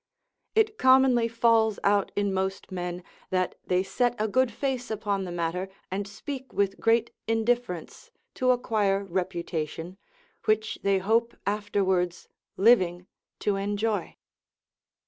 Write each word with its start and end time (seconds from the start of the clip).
It 0.55 0.79
commonly 0.79 1.27
falls 1.27 1.77
out 1.83 2.11
in 2.15 2.33
most 2.33 2.71
men 2.71 3.03
that 3.29 3.53
they 3.67 3.83
set 3.83 4.15
a 4.17 4.27
good 4.27 4.51
face 4.51 4.89
upon 4.89 5.25
the 5.25 5.31
matter 5.31 5.69
and 5.91 6.07
speak 6.07 6.51
with 6.51 6.79
great 6.79 7.11
indifference, 7.27 8.09
to 8.33 8.49
acquire 8.49 9.03
reputation, 9.03 9.99
which 10.45 10.79
they 10.81 10.97
hope 10.97 11.37
afterwards, 11.45 12.27
living, 12.57 13.05
to 13.41 13.57
enjoy. 13.57 14.15